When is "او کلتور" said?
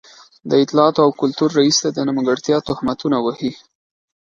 1.05-1.49